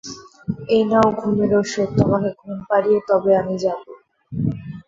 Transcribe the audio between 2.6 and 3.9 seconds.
পাড়িয়ে তবে আমি যাব।